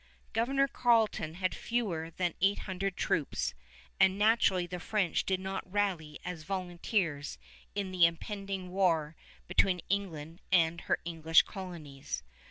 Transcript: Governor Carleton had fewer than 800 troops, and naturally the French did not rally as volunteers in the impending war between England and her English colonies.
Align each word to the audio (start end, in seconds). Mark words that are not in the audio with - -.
Governor 0.33 0.67
Carleton 0.67 1.35
had 1.35 1.53
fewer 1.53 2.09
than 2.09 2.33
800 2.41 2.97
troops, 2.97 3.53
and 3.99 4.17
naturally 4.17 4.65
the 4.65 4.79
French 4.79 5.25
did 5.27 5.39
not 5.39 5.71
rally 5.71 6.17
as 6.25 6.41
volunteers 6.41 7.37
in 7.75 7.91
the 7.91 8.07
impending 8.07 8.71
war 8.71 9.15
between 9.45 9.81
England 9.89 10.41
and 10.51 10.81
her 10.81 10.97
English 11.05 11.43
colonies. 11.43 12.23